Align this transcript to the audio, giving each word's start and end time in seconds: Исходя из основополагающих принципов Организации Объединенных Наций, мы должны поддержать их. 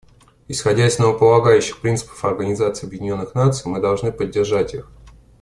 Исходя 0.47 0.87
из 0.87 0.93
основополагающих 0.93 1.79
принципов 1.79 2.25
Организации 2.25 2.87
Объединенных 2.87 3.35
Наций, 3.35 3.69
мы 3.71 3.79
должны 3.79 4.11
поддержать 4.11 4.73
их. 4.73 4.89